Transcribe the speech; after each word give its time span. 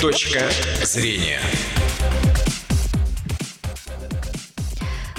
Точка 0.00 0.40
зрения. 0.82 1.38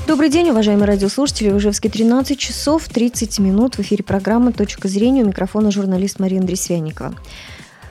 Добрый 0.07 0.29
день, 0.29 0.49
уважаемые 0.49 0.87
радиослушатели. 0.87 1.51
В 1.51 1.57
Ижевске 1.59 1.87
13 1.87 2.39
часов 2.39 2.89
30 2.89 3.37
минут. 3.37 3.75
В 3.75 3.81
эфире 3.81 4.03
программа 4.03 4.51
«Точка 4.51 4.87
зрения». 4.87 5.21
У 5.21 5.27
микрофона 5.27 5.69
журналист 5.69 6.17
Мария 6.17 6.39
Андресвяникова. 6.39 7.13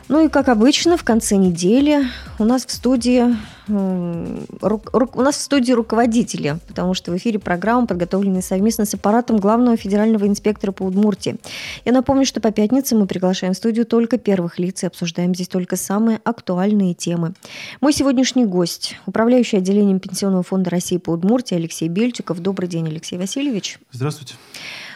Ну 0.08 0.26
и, 0.26 0.28
как 0.28 0.48
обычно, 0.48 0.96
в 0.96 1.04
конце 1.04 1.36
недели 1.36 2.08
у 2.40 2.44
нас 2.44 2.66
в 2.66 2.72
студии 2.72 3.36
у 3.70 5.22
нас 5.22 5.36
в 5.36 5.40
студии 5.40 5.72
руководители, 5.72 6.58
потому 6.68 6.94
что 6.94 7.12
в 7.12 7.16
эфире 7.16 7.38
программа, 7.38 7.86
подготовленная 7.86 8.42
совместно 8.42 8.84
с 8.84 8.94
аппаратом 8.94 9.38
главного 9.38 9.76
федерального 9.76 10.26
инспектора 10.26 10.72
по 10.72 10.82
Удмуртии. 10.82 11.36
Я 11.84 11.92
напомню, 11.92 12.26
что 12.26 12.40
по 12.40 12.50
пятницам 12.50 13.00
мы 13.00 13.06
приглашаем 13.06 13.54
в 13.54 13.56
студию 13.56 13.86
только 13.86 14.18
первых 14.18 14.58
лиц 14.58 14.82
и 14.82 14.86
обсуждаем 14.86 15.34
здесь 15.34 15.48
только 15.48 15.76
самые 15.76 16.20
актуальные 16.24 16.94
темы. 16.94 17.34
Мой 17.80 17.92
сегодняшний 17.92 18.44
гость– 18.44 18.96
управляющий 19.06 19.58
отделением 19.58 20.00
Пенсионного 20.00 20.42
фонда 20.42 20.70
России 20.70 20.96
по 20.96 21.10
Удмуртии 21.10 21.54
Алексей 21.54 21.88
Бельчиков. 21.88 22.40
Добрый 22.40 22.68
день, 22.68 22.86
Алексей 22.88 23.18
Васильевич. 23.18 23.78
Здравствуйте. 23.92 24.34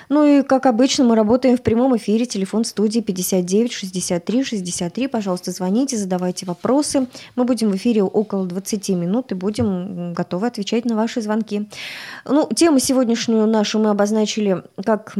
Ну 0.08 0.24
и, 0.24 0.42
как 0.42 0.66
обычно, 0.66 1.04
мы 1.04 1.16
работаем 1.16 1.56
в 1.56 1.62
прямом 1.62 1.96
эфире. 1.96 2.26
Телефон 2.26 2.64
студии 2.64 3.00
59 3.00 3.72
63 3.72 4.44
63. 4.44 5.08
Пожалуйста, 5.08 5.50
звоните, 5.50 5.96
задавайте 5.96 6.46
вопросы. 6.46 7.06
Мы 7.36 7.44
будем 7.44 7.70
в 7.70 7.76
эфире 7.76 8.02
около 8.02 8.46
20 8.46 8.88
минут 8.90 9.32
и 9.32 9.34
будем 9.34 10.14
готовы 10.14 10.46
отвечать 10.46 10.84
на 10.84 10.94
ваши 10.96 11.20
звонки. 11.20 11.68
Ну, 12.24 12.48
тему 12.54 12.78
сегодняшнюю 12.78 13.46
нашу 13.46 13.78
мы 13.78 13.90
обозначили 13.90 14.62
как 14.84 15.14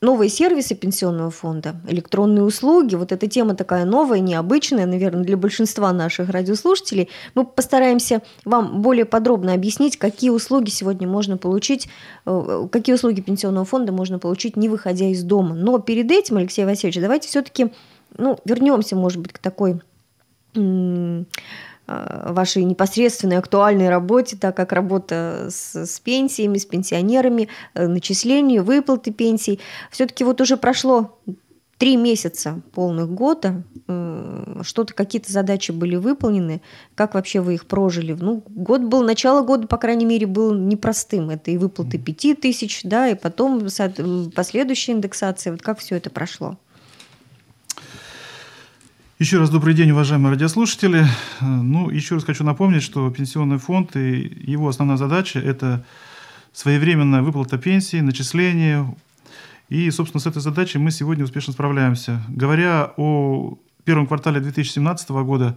новые 0.00 0.28
сервисы 0.28 0.74
пенсионного 0.74 1.30
фонда, 1.30 1.76
электронные 1.88 2.44
услуги, 2.44 2.94
вот 2.94 3.12
эта 3.12 3.26
тема 3.26 3.54
такая 3.54 3.84
новая, 3.84 4.20
необычная, 4.20 4.86
наверное, 4.86 5.24
для 5.24 5.36
большинства 5.36 5.92
наших 5.92 6.30
радиослушателей. 6.30 7.08
Мы 7.34 7.44
постараемся 7.44 8.22
вам 8.44 8.80
более 8.82 9.04
подробно 9.04 9.54
объяснить, 9.54 9.96
какие 9.96 10.30
услуги 10.30 10.70
сегодня 10.70 11.08
можно 11.08 11.36
получить, 11.36 11.88
э, 12.26 12.68
какие 12.70 12.94
услуги 12.94 13.20
пенсионного 13.20 13.64
фонда 13.64 13.92
можно 13.92 14.18
получить, 14.18 14.56
не 14.56 14.68
выходя 14.68 15.06
из 15.06 15.22
дома. 15.22 15.54
Но 15.54 15.78
перед 15.78 16.10
этим, 16.10 16.36
Алексей 16.36 16.64
Васильевич, 16.64 17.00
давайте 17.00 17.28
все-таки 17.28 17.72
ну, 18.16 18.38
вернемся, 18.44 18.96
может 18.96 19.20
быть, 19.20 19.32
к 19.32 19.38
такой 19.38 19.80
вашей 21.88 22.64
непосредственной 22.64 23.38
актуальной 23.38 23.88
работе, 23.88 24.36
так 24.36 24.56
как 24.56 24.72
работа 24.72 25.48
с, 25.50 25.74
с 25.74 26.00
пенсиями, 26.00 26.58
с 26.58 26.66
пенсионерами, 26.66 27.48
э, 27.74 27.86
начисление, 27.86 28.62
выплаты 28.62 29.10
пенсий. 29.10 29.58
Все-таки 29.90 30.24
вот 30.24 30.40
уже 30.40 30.56
прошло 30.56 31.18
три 31.78 31.96
месяца 31.96 32.60
полных 32.72 33.08
года, 33.08 33.62
что-то, 34.62 34.92
какие-то 34.94 35.32
задачи 35.32 35.70
были 35.70 35.94
выполнены, 35.96 36.60
как 36.96 37.14
вообще 37.14 37.40
вы 37.40 37.54
их 37.54 37.66
прожили? 37.66 38.12
Ну, 38.18 38.42
год 38.48 38.82
был, 38.82 39.02
начало 39.02 39.42
года, 39.42 39.68
по 39.68 39.76
крайней 39.78 40.04
мере, 40.04 40.26
был 40.26 40.54
непростым. 40.54 41.30
Это 41.30 41.52
и 41.52 41.56
выплаты 41.56 41.96
пяти 41.98 42.34
тысяч, 42.34 42.82
да, 42.82 43.08
и 43.08 43.14
потом 43.14 43.68
последующая 44.34 44.92
индексация. 44.92 45.52
Вот 45.52 45.62
как 45.62 45.78
все 45.78 45.96
это 45.96 46.10
прошло? 46.10 46.58
Еще 49.18 49.38
раз 49.38 49.50
добрый 49.50 49.74
день, 49.74 49.90
уважаемые 49.90 50.30
радиослушатели. 50.30 51.04
Ну, 51.40 51.90
еще 51.90 52.14
раз 52.14 52.22
хочу 52.22 52.44
напомнить, 52.44 52.84
что 52.84 53.10
пенсионный 53.10 53.58
фонд 53.58 53.96
и 53.96 54.32
его 54.46 54.68
основная 54.68 54.96
задача– 54.96 55.40
это 55.44 55.84
своевременная 56.52 57.22
выплата 57.22 57.58
пенсии, 57.58 57.96
начисление. 57.96 58.94
И, 59.68 59.90
собственно, 59.90 60.20
с 60.20 60.26
этой 60.28 60.40
задачей 60.40 60.78
мы 60.78 60.92
сегодня 60.92 61.24
успешно 61.24 61.52
справляемся. 61.52 62.22
Говоря 62.28 62.92
о 62.96 63.58
первом 63.82 64.06
квартале 64.06 64.38
2017 64.38 65.10
года, 65.10 65.56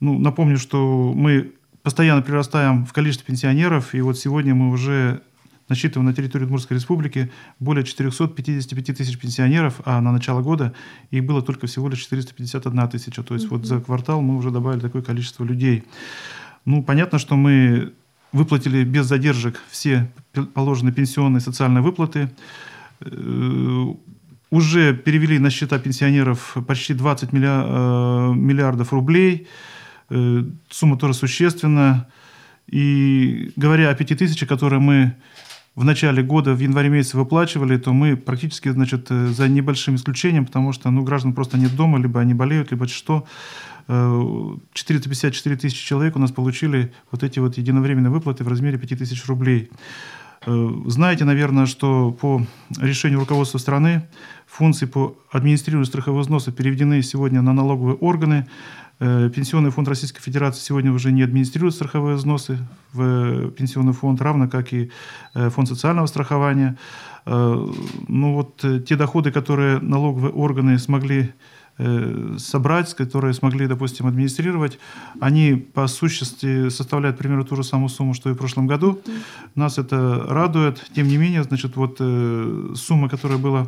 ну, 0.00 0.18
напомню, 0.18 0.58
что 0.58 1.12
мы 1.14 1.52
постоянно 1.84 2.22
прирастаем 2.22 2.84
в 2.86 2.92
количестве 2.92 3.24
пенсионеров, 3.24 3.94
и 3.94 4.00
вот 4.00 4.18
сегодня 4.18 4.56
мы 4.56 4.68
уже 4.68 5.22
насчитываем 5.70 6.06
на 6.06 6.14
территории 6.14 6.44
Удмуртской 6.44 6.76
республики 6.76 7.30
более 7.58 7.84
455 7.84 8.96
тысяч 8.96 9.18
пенсионеров, 9.18 9.80
а 9.84 10.00
на 10.00 10.12
начало 10.12 10.42
года 10.42 10.74
их 11.10 11.24
было 11.24 11.40
только 11.40 11.66
всего 11.66 11.88
лишь 11.88 12.00
451 12.00 12.88
тысяча. 12.88 13.22
То 13.22 13.34
есть 13.34 13.46
mm-hmm. 13.46 13.50
вот 13.50 13.64
за 13.64 13.80
квартал 13.80 14.20
мы 14.20 14.36
уже 14.36 14.50
добавили 14.50 14.80
такое 14.80 15.02
количество 15.02 15.44
людей. 15.44 15.84
Ну, 16.66 16.82
понятно, 16.82 17.18
что 17.18 17.36
мы 17.36 17.92
выплатили 18.32 18.84
без 18.84 19.06
задержек 19.06 19.60
все 19.70 20.10
положенные 20.54 20.92
пенсионные 20.92 21.38
и 21.38 21.42
социальные 21.42 21.82
выплаты. 21.82 22.30
Э, 23.00 23.94
уже 24.50 24.94
перевели 24.94 25.38
на 25.38 25.50
счета 25.50 25.78
пенсионеров 25.78 26.56
почти 26.66 26.94
20 26.94 27.30
э, 27.32 27.36
миллиардов 27.36 28.92
рублей. 28.92 29.46
Э, 30.10 30.44
сумма 30.68 30.98
тоже 30.98 31.14
существенная. 31.14 32.08
И 32.66 33.52
говоря 33.56 33.90
о 33.90 33.94
5 33.94 34.18
тысячах, 34.18 34.48
которые 34.48 34.80
мы 34.80 35.16
в 35.76 35.84
начале 35.84 36.22
года, 36.22 36.54
в 36.54 36.58
январе 36.58 36.88
месяце 36.88 37.16
выплачивали, 37.16 37.76
то 37.76 37.92
мы 37.92 38.16
практически, 38.16 38.68
значит, 38.70 39.06
э, 39.10 39.28
за 39.28 39.48
небольшим 39.48 39.94
исключением, 39.94 40.46
потому 40.46 40.72
что, 40.72 40.90
ну, 40.90 41.02
граждан 41.02 41.32
просто 41.32 41.58
нет 41.58 41.74
дома, 41.76 41.98
либо 41.98 42.20
они 42.20 42.34
болеют, 42.34 42.70
либо 42.70 42.88
что, 42.88 43.26
454 43.86 45.54
э, 45.54 45.58
тысячи 45.58 45.84
человек 45.84 46.16
у 46.16 46.18
нас 46.18 46.32
получили 46.32 46.92
вот 47.10 47.22
эти 47.22 47.38
вот 47.38 47.56
единовременные 47.56 48.10
выплаты 48.10 48.44
в 48.44 48.48
размере 48.48 48.78
5 48.78 48.98
тысяч 48.98 49.26
рублей. 49.26 49.70
Э, 50.46 50.68
знаете, 50.86 51.24
наверное, 51.24 51.66
что 51.66 52.12
по 52.12 52.44
решению 52.78 53.20
руководства 53.20 53.58
страны 53.58 54.08
функции 54.46 54.86
по 54.86 55.16
администрированию 55.30 55.86
страховых 55.86 56.22
взносов 56.22 56.54
переведены 56.54 57.02
сегодня 57.02 57.42
на 57.42 57.52
налоговые 57.52 57.96
органы. 57.96 58.46
Э, 59.00 59.30
Пенсионный 59.34 59.70
фонд 59.70 59.88
Российской 59.88 60.20
Федерации 60.20 60.60
сегодня 60.60 60.92
уже 60.92 61.10
не 61.10 61.22
администрирует 61.22 61.74
страховые 61.74 62.16
взносы 62.16 62.58
в 62.92 63.50
пенсионный 63.52 63.94
фонд, 63.94 64.20
равно 64.20 64.46
как 64.46 64.74
и 64.74 64.90
э, 65.34 65.48
фонд 65.48 65.68
социального 65.68 66.06
страхования. 66.06 66.76
Э, 67.24 67.66
ну 68.08 68.34
вот 68.34 68.62
те 68.86 68.96
доходы, 68.96 69.32
которые 69.32 69.78
налоговые 69.80 70.32
органы 70.32 70.78
смогли 70.78 71.32
собрать, 72.36 72.92
которые 72.94 73.32
смогли, 73.32 73.66
допустим, 73.66 74.06
администрировать, 74.06 74.78
они 75.18 75.54
по 75.54 75.86
сущности 75.86 76.68
составляют 76.68 77.16
примерно 77.16 77.44
ту 77.44 77.56
же 77.56 77.64
самую 77.64 77.88
сумму, 77.88 78.12
что 78.12 78.28
и 78.28 78.34
в 78.34 78.36
прошлом 78.36 78.66
году. 78.66 79.00
Нас 79.54 79.78
это 79.78 80.26
радует. 80.28 80.84
Тем 80.94 81.08
не 81.08 81.16
менее, 81.16 81.42
значит, 81.42 81.76
вот 81.76 81.96
сумма, 82.76 83.08
которая 83.08 83.38
была 83.38 83.66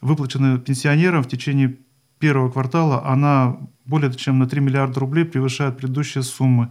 выплачена 0.00 0.58
пенсионерам 0.58 1.24
в 1.24 1.28
течение 1.28 1.76
первого 2.20 2.52
квартала, 2.52 3.04
она 3.04 3.56
более 3.90 4.14
чем 4.14 4.38
на 4.38 4.48
3 4.48 4.60
миллиарда 4.60 5.00
рублей 5.00 5.24
превышает 5.24 5.76
предыдущие 5.76 6.22
суммы. 6.22 6.70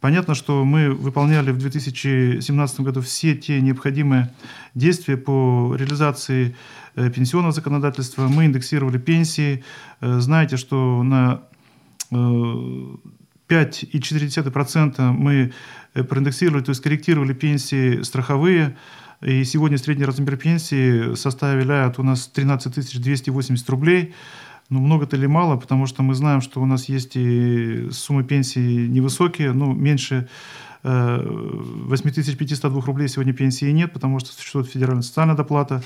Понятно, 0.00 0.34
что 0.34 0.64
мы 0.64 0.90
выполняли 0.90 1.52
в 1.52 1.58
2017 1.58 2.80
году 2.80 3.00
все 3.00 3.36
те 3.36 3.60
необходимые 3.60 4.32
действия 4.74 5.16
по 5.16 5.76
реализации 5.78 6.56
э, 6.96 7.08
пенсионного 7.08 7.52
законодательства. 7.52 8.26
Мы 8.28 8.46
индексировали 8.46 8.98
пенсии. 8.98 9.62
Э, 10.00 10.18
знаете, 10.18 10.56
что 10.56 11.04
на 11.04 11.42
5,4% 12.10 14.94
э, 14.98 15.12
мы 15.12 15.52
проиндексировали, 15.94 16.64
то 16.64 16.70
есть 16.70 16.82
корректировали 16.82 17.32
пенсии 17.32 18.02
страховые. 18.02 18.76
И 19.20 19.44
сегодня 19.44 19.78
средний 19.78 20.04
размер 20.04 20.36
пенсии 20.36 21.14
составляет 21.14 22.00
у 22.00 22.02
нас 22.02 22.26
13 22.26 23.00
280 23.00 23.70
рублей. 23.70 24.14
Ну, 24.72 24.80
много-то 24.80 25.16
или 25.16 25.26
мало, 25.26 25.58
потому 25.58 25.84
что 25.86 26.02
мы 26.02 26.14
знаем, 26.14 26.40
что 26.40 26.62
у 26.62 26.64
нас 26.64 26.88
есть 26.88 27.14
и 27.14 27.90
суммы 27.90 28.24
пенсии 28.24 28.86
невысокие, 28.86 29.52
ну, 29.52 29.74
меньше 29.74 30.28
8502 30.82 32.70
э, 32.70 32.86
рублей 32.86 33.08
сегодня 33.08 33.34
пенсии 33.34 33.70
нет, 33.70 33.92
потому 33.92 34.18
что 34.18 34.32
существует 34.32 34.66
федеральная 34.68 35.02
социальная 35.02 35.36
доплата. 35.36 35.82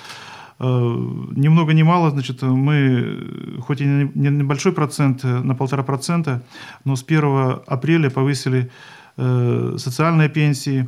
Э, 0.60 0.64
ни 0.64 1.48
много 1.48 1.72
ни 1.72 1.82
мало, 1.82 2.10
значит, 2.10 2.42
мы, 2.42 3.58
хоть 3.60 3.80
и 3.80 3.84
не 3.84 4.30
небольшой 4.30 4.70
процент, 4.70 5.24
э, 5.24 5.41
на 5.41 5.56
полтора 5.56 5.83
процента, 5.83 6.44
но 6.84 6.94
с 6.94 7.03
1 7.03 7.62
апреля 7.66 8.09
повысили 8.09 8.71
социальные 9.16 10.28
пенсии, 10.28 10.84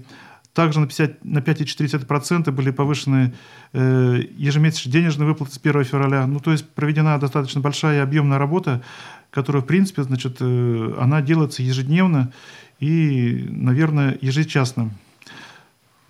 также 0.59 0.81
на, 0.81 0.89
50, 0.89 1.25
на 1.25 1.39
5,4% 1.39 2.51
были 2.51 2.73
повышены 2.73 3.33
э, 3.73 4.23
ежемесячные 4.37 4.93
денежные 4.93 5.29
выплаты 5.29 5.53
с 5.53 5.59
1 5.59 5.85
февраля. 5.85 6.27
Ну, 6.27 6.41
то 6.41 6.51
есть 6.51 6.69
проведена 6.69 7.17
достаточно 7.21 7.61
большая 7.61 7.99
и 7.99 8.03
объемная 8.03 8.39
работа, 8.39 8.83
которая, 9.31 9.63
в 9.63 9.67
принципе, 9.67 10.03
значит, 10.03 10.39
э, 10.41 10.95
она 10.99 11.23
делается 11.23 11.63
ежедневно 11.63 12.33
и, 12.81 13.47
наверное, 13.51 14.19
ежечасно. 14.21 14.91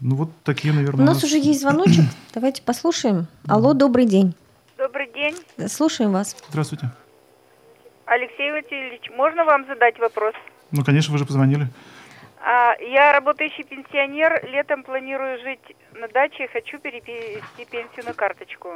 Ну, 0.00 0.16
вот 0.16 0.30
такие, 0.44 0.72
наверное... 0.72 1.04
У 1.04 1.06
нас, 1.06 1.18
у 1.18 1.20
нас... 1.20 1.24
уже 1.24 1.36
есть 1.36 1.60
звоночек. 1.60 2.06
Давайте 2.32 2.62
послушаем. 2.62 3.26
Алло, 3.46 3.74
добрый 3.74 4.06
день. 4.06 4.34
Добрый 4.78 5.10
день. 5.12 5.36
Слушаем 5.68 6.12
вас. 6.12 6.34
Здравствуйте. 6.48 6.90
Алексей 8.06 8.50
Васильевич, 8.50 9.10
можно 9.14 9.44
вам 9.44 9.66
задать 9.66 9.98
вопрос? 9.98 10.32
Ну, 10.70 10.82
конечно, 10.84 11.12
вы 11.12 11.18
же 11.18 11.26
позвонили. 11.26 11.68
А, 12.50 12.74
я 12.80 13.12
работающий 13.12 13.64
пенсионер, 13.64 14.42
летом 14.48 14.82
планирую 14.82 15.38
жить 15.40 15.76
на 15.92 16.08
даче, 16.08 16.48
хочу 16.48 16.78
перевести 16.78 17.64
пенсию 17.70 18.06
на 18.06 18.14
карточку. 18.14 18.70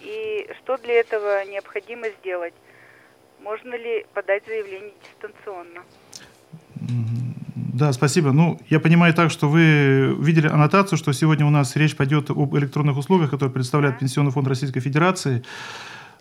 И 0.00 0.48
что 0.58 0.76
для 0.76 1.00
этого 1.00 1.44
необходимо 1.44 2.08
сделать? 2.20 2.54
можно 3.46 3.76
ли 3.76 4.04
подать 4.12 4.42
заявление 4.46 4.92
дистанционно? 5.04 5.82
Да, 7.74 7.92
спасибо. 7.92 8.32
Ну, 8.32 8.58
я 8.68 8.80
понимаю 8.80 9.14
так, 9.14 9.30
что 9.30 9.48
вы 9.48 10.16
видели 10.18 10.48
аннотацию, 10.48 10.98
что 10.98 11.12
сегодня 11.12 11.46
у 11.46 11.50
нас 11.50 11.76
речь 11.76 11.96
пойдет 11.96 12.30
об 12.30 12.56
электронных 12.56 12.96
услугах, 12.96 13.30
которые 13.30 13.52
представляет 13.52 13.98
Пенсионный 13.98 14.32
фонд 14.32 14.48
Российской 14.48 14.80
Федерации 14.80 15.44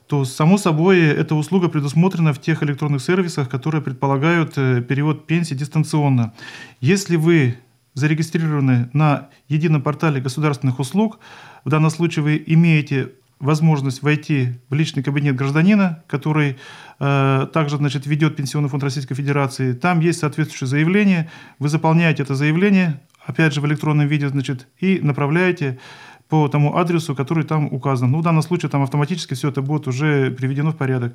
то, 0.07 0.24
само 0.24 0.57
собой, 0.57 1.00
эта 1.00 1.36
услуга 1.36 1.68
предусмотрена 1.68 2.34
в 2.34 2.40
тех 2.40 2.62
электронных 2.63 3.02
сервисах, 3.02 3.50
которые 3.50 3.81
предполагают 3.81 4.54
э, 4.57 4.81
перевод 4.81 5.25
пенсии 5.25 5.56
дистанционно. 5.56 6.34
Если 6.80 7.16
вы 7.16 7.57
зарегистрированы 7.96 8.90
на 8.94 9.30
едином 9.48 9.81
портале 9.81 10.22
государственных 10.22 10.80
услуг, 10.80 11.19
в 11.63 11.69
данном 11.69 11.90
случае 11.90 12.24
вы 12.24 12.44
имеете 12.46 13.13
возможность 13.40 14.02
войти 14.02 14.54
в 14.69 14.75
личный 14.75 15.04
кабинет 15.04 15.36
гражданина, 15.36 16.04
который 16.07 16.57
э, 17.00 17.48
также 17.52 17.78
значит, 17.78 18.06
ведет 18.06 18.36
Пенсионный 18.36 18.69
фонд 18.69 18.84
Российской 18.84 19.16
Федерации. 19.16 19.74
Там 19.74 20.00
есть 20.00 20.19
соответствующее 20.19 20.68
заявление. 20.68 21.30
Вы 21.60 21.69
заполняете 21.69 22.24
это 22.24 22.36
заявление, 22.36 23.02
опять 23.25 23.54
же 23.54 23.62
в 23.62 23.66
электронном 23.66 24.07
виде, 24.07 24.30
значит, 24.30 24.68
и 24.80 25.00
направляете 25.02 25.80
по 26.30 26.48
тому 26.48 26.77
адресу, 26.77 27.16
который 27.16 27.44
там 27.44 27.66
указан. 27.72 28.12
Ну, 28.12 28.19
в 28.19 28.24
данном 28.24 28.42
случае 28.42 28.69
там 28.69 28.81
автоматически 28.81 29.33
все 29.33 29.50
это 29.50 29.62
будет 29.62 29.88
уже 29.88 30.31
приведено 30.31 30.72
в 30.72 30.77
порядок. 30.77 31.13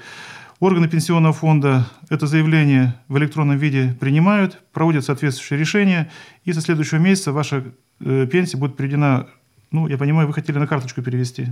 Органы 0.61 0.89
пенсионного 0.89 1.33
фонда 1.33 1.87
это 2.11 2.27
заявление 2.27 2.95
в 3.09 3.17
электронном 3.19 3.57
виде 3.57 3.97
принимают, 3.99 4.61
проводят 4.73 5.05
соответствующее 5.05 5.59
решение, 5.59 6.11
и 6.45 6.53
со 6.53 6.61
следующего 6.61 6.99
месяца 6.99 7.33
ваша 7.33 7.65
э, 8.01 8.27
пенсия 8.27 8.59
будет 8.59 8.77
переведена, 8.77 9.27
ну, 9.71 9.89
я 9.89 9.97
понимаю, 9.97 10.29
вы 10.29 10.35
хотели 10.35 10.59
на 10.59 10.67
карточку 10.67 11.03
перевести. 11.03 11.47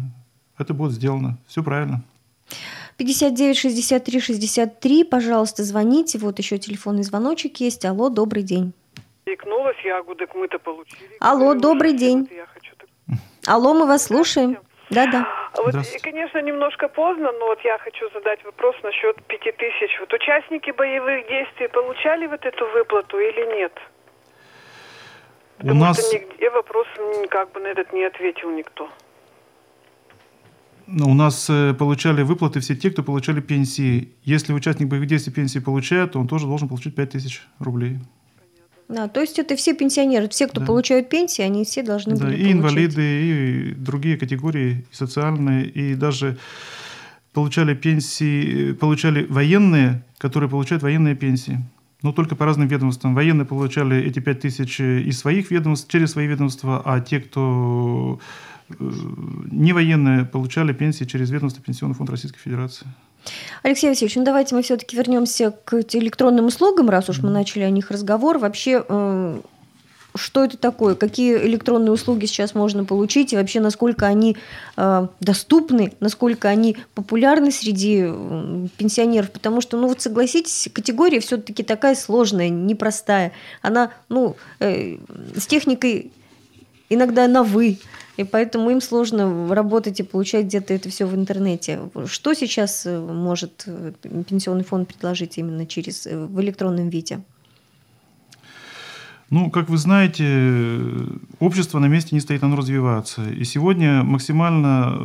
Это 0.59 0.75
будет 0.75 0.93
сделано. 0.93 1.39
Все 1.47 1.63
правильно. 1.63 2.03
59 2.99 3.57
63 3.57 4.21
63, 4.21 5.05
пожалуйста, 5.05 5.63
звоните. 5.63 6.19
Вот 6.19 6.39
еще 6.39 6.59
телефонный 6.59 7.05
звоночек 7.05 7.61
есть. 7.61 7.85
Алло, 7.85 8.09
добрый 8.09 8.43
день. 8.43 8.73
Икнулась 9.25 9.77
ягодок, 9.85 10.35
мы-то 10.35 10.59
получили. 10.59 11.17
Алло, 11.21 11.55
добрый 11.55 11.93
день. 11.93 12.29
Алло, 13.49 13.73
мы 13.73 13.87
вас 13.87 14.05
слушаем. 14.05 14.59
Да-да. 14.91 15.27
Вот, 15.57 15.75
конечно, 16.03 16.43
немножко 16.43 16.89
поздно, 16.89 17.33
но 17.33 17.47
вот 17.47 17.59
я 17.65 17.79
хочу 17.79 18.11
задать 18.13 18.45
вопрос 18.45 18.77
насчет 18.83 19.23
пяти 19.25 19.53
тысяч. 19.53 19.99
Вот 20.01 20.13
участники 20.13 20.71
боевых 20.71 21.27
действий 21.29 21.69
получали 21.69 22.27
вот 22.27 22.45
эту 22.45 22.67
выплату 22.73 23.19
или 23.19 23.59
нет? 23.59 23.73
Потому 25.57 25.81
У 25.81 25.85
нас... 25.85 25.99
что 25.99 26.15
нигде 26.15 26.51
вопрос 26.51 26.87
как 27.31 27.53
бы 27.53 27.61
на 27.61 27.69
этот 27.69 27.93
не 27.93 28.05
ответил 28.05 28.51
никто. 28.51 28.89
У 30.87 31.15
нас 31.15 31.49
э, 31.51 31.75
получали 31.75 32.23
выплаты 32.23 32.61
все 32.61 32.77
те, 32.77 32.91
кто 32.91 33.03
получали 33.03 33.41
пенсии. 33.41 34.15
Если 34.25 34.53
участник 34.53 34.89
боевых 34.89 35.09
действий 35.09 35.33
пенсии 35.33 35.59
получает, 35.59 36.13
то 36.13 36.21
он 36.21 36.29
тоже 36.29 36.47
должен 36.47 36.69
получить 36.69 36.95
5 36.95 37.11
тысяч 37.11 37.43
рублей. 37.59 37.99
Да, 38.89 39.07
то 39.07 39.21
есть 39.21 39.39
это 39.39 39.55
все 39.55 39.75
пенсионеры, 39.75 40.29
все, 40.31 40.47
кто 40.47 40.61
да. 40.61 40.67
получают 40.67 41.11
пенсии, 41.11 41.43
они 41.43 41.65
все 41.65 41.83
должны 41.83 42.17
да, 42.17 42.25
были 42.25 42.37
и 42.37 42.39
получать. 42.39 42.53
инвалиды, 42.55 43.03
и 43.03 43.75
другие 43.75 44.17
категории, 44.17 44.87
и 44.91 44.95
социальные, 44.95 45.67
и 45.67 45.95
даже 45.95 46.39
получали 47.35 47.75
пенсии, 47.75 48.73
получали 48.73 49.27
военные, 49.27 50.03
которые 50.17 50.49
получают 50.49 50.83
военные 50.83 51.15
пенсии. 51.15 51.61
Но 52.03 52.13
только 52.13 52.35
по 52.35 52.47
разным 52.47 52.69
ведомствам. 52.69 53.15
Военные 53.15 53.45
получали 53.45 53.99
эти 54.03 54.21
пять 54.21 54.41
тысяч 54.41 54.81
из 54.81 55.19
своих 55.19 55.51
ведомств, 55.51 55.91
через 55.91 56.13
свои 56.13 56.27
ведомства, 56.27 56.81
а 56.85 57.01
те, 57.01 57.21
кто 57.21 58.21
э, 58.71 58.75
не 59.51 59.73
военные, 59.73 60.25
получали 60.25 60.73
пенсии 60.73 61.05
через 61.05 61.31
ведомство 61.31 61.63
Пенсионный 61.63 61.95
фонд 61.95 62.11
Российской 62.11 62.39
Федерации. 62.39 62.87
Алексей 63.63 63.89
Васильевич, 63.89 64.17
ну 64.17 64.25
давайте 64.25 64.55
мы 64.55 64.63
все-таки 64.63 64.97
вернемся 64.97 65.51
к 65.65 65.81
электронным 65.95 66.47
услугам, 66.47 66.91
раз 66.91 67.09
уж 67.09 67.19
мы 67.19 67.31
начали 67.31 67.63
о 67.63 67.71
них 67.71 67.91
разговор. 67.91 68.39
Вообще, 68.39 68.85
э, 68.89 69.41
что 70.15 70.45
это 70.45 70.57
такое? 70.57 70.95
Какие 70.95 71.37
электронные 71.47 71.93
услуги 71.93 72.27
сейчас 72.27 72.55
можно 72.55 72.85
получить? 72.85 73.33
И 73.33 73.37
вообще, 73.37 73.61
насколько 73.61 74.07
они 74.07 74.37
э, 74.77 75.07
доступны, 75.21 75.93
насколько 76.01 76.49
они 76.49 76.77
популярны 76.95 77.51
среди 77.51 78.05
э, 78.07 78.67
пенсионеров? 78.77 79.31
Потому 79.31 79.61
что, 79.61 79.77
ну 79.77 79.89
вот 79.89 80.01
согласитесь, 80.01 80.69
категория 80.73 81.21
все-таки 81.21 81.63
такая 81.63 81.95
сложная, 81.95 82.49
непростая. 82.49 83.33
Она, 83.63 83.91
ну, 84.09 84.37
с 84.61 85.47
техникой 85.47 86.13
иногда 86.89 87.29
на 87.29 87.43
«вы» 87.43 87.79
и 88.19 88.25
поэтому 88.25 88.71
им 88.71 88.81
сложно 88.81 89.55
работать 89.55 90.01
и 90.01 90.03
получать 90.03 90.47
где-то 90.47 90.75
это 90.75 90.89
все 90.89 91.07
в 91.07 91.15
интернете. 91.15 91.79
Что 92.07 92.35
сейчас 92.35 92.85
э, 92.85 92.99
может 92.99 93.63
э, 93.67 93.93
пенсионный 94.29 94.65
фонд 94.65 94.89
предложить 94.89 95.39
именно 95.39 95.67
через 95.67 96.05
э, 96.05 96.27
в 96.27 96.41
электронном 96.41 96.89
виде? 96.89 97.21
Ну, 99.31 99.51
как 99.51 99.69
вы 99.69 99.79
знаете, 99.79 100.91
общество 101.39 101.79
на 101.79 101.87
месте 101.87 102.17
не 102.17 102.21
стоит, 102.21 102.43
оно 102.43 102.57
развивается. 102.57 103.23
И 103.31 103.45
сегодня 103.45 104.03
максимально 104.03 104.99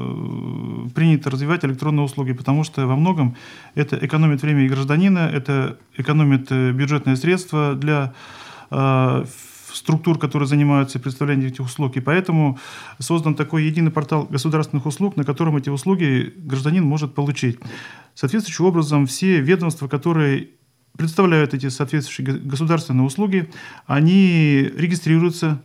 принято 0.95 1.29
развивать 1.29 1.63
электронные 1.65 2.05
услуги, 2.05 2.31
потому 2.31 2.63
что 2.63 2.87
во 2.87 2.95
многом 2.95 3.35
это 3.75 3.95
экономит 4.01 4.41
время 4.41 4.65
и 4.65 4.69
гражданина, 4.69 5.29
это 5.31 5.77
экономит 5.97 6.49
бюджетные 6.51 7.17
средства 7.17 7.75
для 7.75 8.13
структур, 9.73 10.19
которые 10.19 10.47
занимаются 10.47 10.99
представлением 10.99 11.49
этих 11.49 11.65
услуг. 11.65 11.97
И 11.97 11.99
поэтому 12.01 12.59
создан 12.99 13.35
такой 13.35 13.63
единый 13.63 13.91
портал 13.91 14.25
государственных 14.25 14.85
услуг, 14.85 15.17
на 15.17 15.23
котором 15.23 15.57
эти 15.57 15.69
услуги 15.69 16.33
гражданин 16.37 16.83
может 16.83 17.13
получить. 17.13 17.59
Соответствующим 18.13 18.65
образом 18.65 19.05
все 19.07 19.39
ведомства, 19.39 19.87
которые 19.87 20.49
представляют 20.97 21.53
эти 21.53 21.69
соответствующие 21.69 22.39
государственные 22.39 23.05
услуги, 23.05 23.49
они 23.87 24.71
регистрируются 24.75 25.63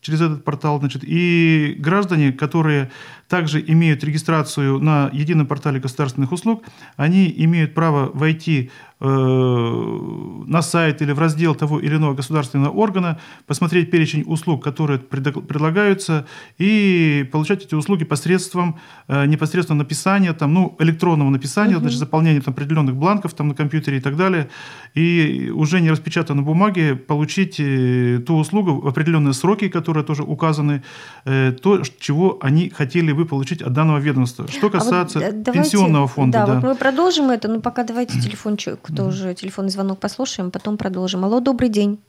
через 0.00 0.20
этот 0.20 0.44
портал. 0.44 0.78
Значит, 0.78 1.02
и 1.04 1.74
граждане, 1.78 2.32
которые 2.32 2.90
также 3.28 3.60
имеют 3.66 4.04
регистрацию 4.04 4.78
на 4.78 5.10
едином 5.12 5.46
портале 5.46 5.80
государственных 5.80 6.32
услуг, 6.32 6.64
они 6.96 7.32
имеют 7.38 7.74
право 7.74 8.10
войти 8.12 8.70
на 9.00 10.62
сайт 10.62 11.02
или 11.02 11.12
в 11.12 11.18
раздел 11.18 11.54
того 11.54 11.78
или 11.78 11.96
иного 11.96 12.14
государственного 12.14 12.70
органа, 12.70 13.18
посмотреть 13.46 13.90
перечень 13.90 14.24
услуг, 14.26 14.64
которые 14.64 14.98
предлагаются, 14.98 16.26
и 16.58 17.28
получать 17.30 17.64
эти 17.64 17.74
услуги 17.74 18.04
посредством 18.04 18.78
э, 19.06 19.26
непосредственно 19.26 19.78
написания, 19.78 20.32
там, 20.32 20.54
ну, 20.54 20.76
электронного 20.80 21.30
написания, 21.30 21.74
угу. 21.74 21.82
значит, 21.82 21.98
заполнения 21.98 22.40
там, 22.40 22.54
определенных 22.54 22.96
бланков 22.96 23.34
там, 23.34 23.48
на 23.48 23.54
компьютере 23.54 23.98
и 23.98 24.00
так 24.00 24.16
далее, 24.16 24.48
и 24.94 25.52
уже 25.54 25.80
не 25.80 25.90
распечатанной 25.90 26.42
бумаге 26.42 26.96
получить 26.96 27.60
э, 27.60 28.20
ту 28.26 28.36
услугу 28.36 28.80
в 28.80 28.88
определенные 28.88 29.32
сроки, 29.32 29.68
которые 29.68 30.04
тоже 30.04 30.22
указаны, 30.22 30.82
э, 31.24 31.52
то, 31.52 31.82
чего 32.00 32.38
они 32.40 32.70
хотели 32.70 33.12
вы 33.12 33.26
получить 33.26 33.62
от 33.62 33.72
данного 33.72 33.98
ведомства. 33.98 34.48
Что 34.48 34.70
касается 34.70 35.18
а 35.18 35.22
вот 35.22 35.42
давайте, 35.42 35.70
пенсионного 35.70 36.08
фонда. 36.08 36.38
Да, 36.38 36.46
да, 36.46 36.54
вот 36.54 36.64
мы 36.64 36.74
продолжим 36.74 37.30
это, 37.30 37.48
но 37.48 37.60
пока 37.60 37.84
давайте 37.84 38.20
телефончик, 38.20 38.87
тоже 38.94 39.34
телефонный 39.34 39.70
звонок 39.70 40.00
послушаем, 40.00 40.50
потом 40.50 40.76
продолжим. 40.76 41.24
Алло, 41.24 41.40
добрый 41.40 41.68
день. 41.68 42.00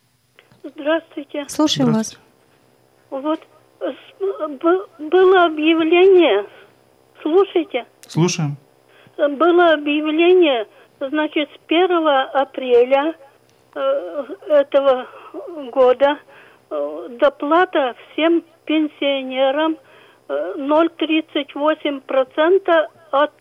Здравствуйте. 0.64 1.46
Слушаем 1.48 1.92
Здравствуйте. 1.92 2.24
вас. 3.10 3.24
Вот 3.24 3.40
было 5.00 5.46
объявление, 5.46 6.46
слушайте. 7.22 7.86
Слушаем. 8.08 8.58
Было 9.18 9.74
объявление, 9.74 10.68
значит, 11.00 11.50
с 11.50 11.60
1 11.68 12.08
апреля 12.34 13.16
э, 13.76 14.26
этого 14.48 15.08
года 15.72 16.20
э, 16.70 17.08
доплата 17.20 17.96
всем 18.14 18.44
пенсионерам– 18.66 19.78
0,38% 20.30 22.88
от 23.12 23.32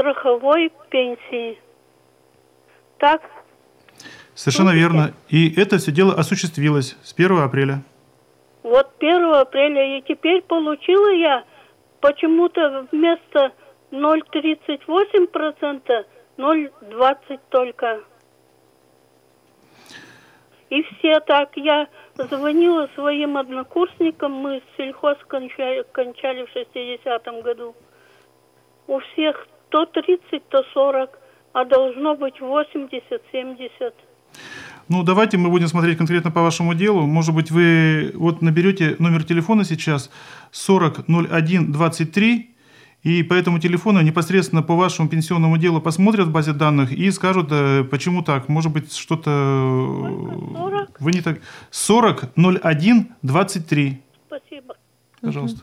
страховой 0.00 0.72
пенсии. 0.88 1.58
Так? 2.98 3.22
Совершенно 4.34 4.70
верно. 4.70 5.12
И 5.28 5.54
это 5.60 5.78
все 5.78 5.92
дело 5.92 6.14
осуществилось 6.14 6.96
с 7.02 7.12
1 7.12 7.38
апреля. 7.38 7.82
Вот 8.62 8.90
1 8.98 9.34
апреля. 9.34 9.98
И 9.98 10.02
теперь 10.02 10.42
получила 10.42 11.12
я 11.12 11.44
почему-то 12.00 12.86
вместо 12.90 13.52
0,38% 13.90 16.06
0,20 16.38 17.40
только. 17.50 18.00
И 20.70 20.82
все 20.82 21.20
так. 21.20 21.54
Я 21.56 21.88
звонила 22.16 22.88
своим 22.94 23.36
однокурсникам, 23.36 24.32
мы 24.32 24.62
сельхоз 24.76 25.18
кончали, 25.26 25.84
кончали 25.92 26.46
в 26.46 26.56
60-м 26.56 27.42
году. 27.42 27.74
У 28.86 29.00
всех 29.00 29.46
то 29.70 29.86
30, 29.86 30.48
то 30.48 30.62
40, 30.74 31.18
а 31.52 31.64
должно 31.64 32.16
быть 32.16 32.40
80, 32.40 33.22
70. 33.32 33.94
Ну, 34.88 35.02
давайте 35.02 35.36
мы 35.38 35.50
будем 35.50 35.68
смотреть 35.68 35.98
конкретно 35.98 36.30
по 36.30 36.42
вашему 36.42 36.74
делу. 36.74 37.06
Может 37.06 37.34
быть, 37.34 37.50
вы 37.50 38.10
вот 38.14 38.42
наберете 38.42 38.96
номер 38.98 39.24
телефона 39.24 39.64
сейчас 39.64 40.10
40 40.50 41.04
01 41.08 41.72
23 41.72 42.50
И 43.04 43.22
по 43.22 43.34
этому 43.34 43.60
телефону 43.60 44.00
непосредственно 44.02 44.62
по 44.62 44.74
вашему 44.74 45.08
пенсионному 45.08 45.58
делу 45.58 45.80
посмотрят 45.80 46.26
в 46.26 46.32
базе 46.32 46.52
данных 46.52 46.92
и 46.92 47.10
скажут, 47.12 47.48
э, 47.52 47.84
почему 47.84 48.22
так. 48.22 48.48
Может 48.48 48.72
быть, 48.72 48.92
что-то... 48.92 49.30
э, 49.30 50.56
40. 50.58 51.00
Вы 51.00 51.12
не 51.12 51.20
так... 51.20 51.40
40 51.70 52.24
01 52.36 53.06
23. 53.22 54.02
Спасибо. 54.26 54.74
Пожалуйста. 55.20 55.60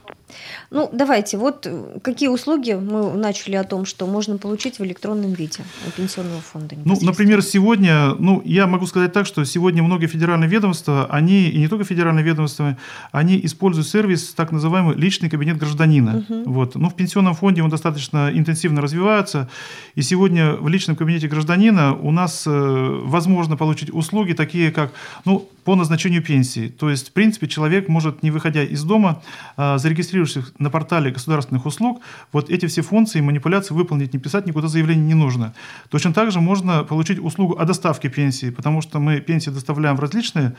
Ну, 0.69 0.89
давайте, 0.91 1.37
вот 1.37 1.65
э, 1.65 1.99
какие 2.03 2.27
услуги 2.29 2.73
мы 2.73 3.13
начали 3.13 3.55
о 3.55 3.63
том, 3.63 3.85
что 3.85 4.05
можно 4.05 4.37
получить 4.37 4.77
в 4.77 4.83
электронном 4.83 5.33
виде 5.33 5.59
у 5.87 5.91
пенсионного 5.91 6.41
фонда? 6.41 6.75
Ну, 6.83 6.97
например, 7.01 7.41
сегодня, 7.41 8.13
ну, 8.15 8.41
я 8.43 8.67
могу 8.67 8.85
сказать 8.85 9.13
так, 9.13 9.25
что 9.25 9.45
сегодня 9.45 9.81
многие 9.81 10.07
федеральные 10.07 10.49
ведомства, 10.49 11.07
они, 11.09 11.49
и 11.49 11.57
не 11.57 11.67
только 11.69 11.85
федеральные 11.85 12.23
ведомства, 12.23 12.77
они 13.11 13.39
используют 13.43 13.87
сервис, 13.87 14.33
так 14.33 14.51
называемый 14.51 14.95
личный 14.95 15.29
кабинет 15.29 15.57
гражданина. 15.57 16.25
Вот. 16.45 16.75
Ну, 16.75 16.89
в 16.89 16.95
пенсионном 16.95 17.33
фонде 17.33 17.63
он 17.63 17.69
достаточно 17.69 18.29
интенсивно 18.31 18.81
развивается, 18.81 19.49
и 19.95 20.01
сегодня 20.01 20.53
в 20.53 20.67
личном 20.67 20.97
кабинете 20.97 21.27
гражданина 21.27 21.95
у 21.95 22.11
нас 22.11 22.43
э, 22.45 23.01
возможно 23.05 23.55
получить 23.55 23.93
услуги 23.93 24.33
такие, 24.33 24.71
как, 24.71 24.91
ну, 25.25 25.49
по 25.63 25.75
назначению 25.75 26.23
пенсии. 26.23 26.69
То 26.69 26.89
есть, 26.89 27.09
в 27.09 27.11
принципе, 27.11 27.47
человек 27.47 27.89
может, 27.89 28.23
не 28.23 28.31
выходя 28.31 28.63
из 28.63 28.83
дома, 28.83 29.21
а, 29.57 29.77
зарегистрировавшись 29.77 30.53
на 30.59 30.69
портале 30.69 31.11
государственных 31.11 31.65
услуг, 31.65 32.01
вот 32.31 32.49
эти 32.49 32.67
все 32.67 32.81
функции, 32.81 33.19
манипуляции 33.21 33.73
выполнить, 33.73 34.13
не 34.13 34.19
писать, 34.19 34.45
никуда 34.45 34.67
заявление 34.67 35.05
не 35.05 35.13
нужно. 35.15 35.53
Точно 35.89 36.13
так 36.13 36.31
же 36.31 36.39
можно 36.39 36.83
получить 36.83 37.19
услугу 37.19 37.57
о 37.57 37.65
доставке 37.65 38.09
пенсии, 38.09 38.51
потому 38.51 38.81
что 38.81 38.99
мы 38.99 39.19
пенсии 39.19 39.49
доставляем 39.49 39.97
в 39.97 39.99
различные 39.99 40.55